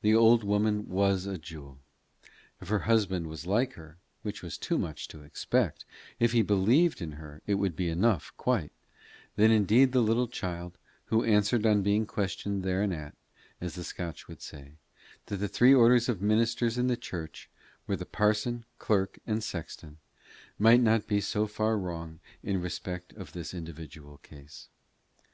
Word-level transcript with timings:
The 0.00 0.14
old 0.14 0.42
woman 0.42 0.88
was 0.88 1.26
a 1.26 1.36
jewel. 1.36 1.78
If 2.62 2.68
her 2.68 2.78
husband 2.88 3.26
was 3.26 3.44
like 3.46 3.74
her, 3.74 3.98
which 4.22 4.42
was 4.42 4.56
too 4.56 4.78
much 4.78 5.06
to 5.08 5.20
expect 5.22 5.84
if 6.18 6.32
he 6.32 6.40
believed 6.40 7.02
in 7.02 7.12
her, 7.20 7.42
it 7.46 7.56
would 7.56 7.76
be 7.76 7.90
enough, 7.90 8.32
quite 8.38 8.72
then 9.36 9.50
indeed 9.50 9.92
the 9.92 10.00
little 10.00 10.28
child, 10.28 10.78
who 11.04 11.24
answered 11.24 11.66
on 11.66 11.82
being 11.82 12.06
questioned 12.06 12.62
thereanent, 12.62 13.18
as 13.60 13.74
the 13.74 13.84
Scotch 13.84 14.26
would 14.28 14.40
say, 14.40 14.76
that 15.26 15.36
the 15.36 15.46
three 15.46 15.74
orders 15.74 16.08
of 16.08 16.22
ministers 16.22 16.78
in 16.78 16.86
the 16.86 16.96
church 16.96 17.50
were 17.86 17.96
the 17.96 18.06
parson, 18.06 18.64
clerk, 18.78 19.18
and 19.26 19.44
sexton, 19.44 19.98
might 20.58 20.80
not 20.80 21.06
be 21.06 21.20
so 21.20 21.46
far 21.46 21.76
wrong 21.76 22.18
in 22.42 22.62
respect 22.62 23.12
of 23.12 23.32
this 23.34 23.52
individual 23.52 24.16
case. 24.22 24.68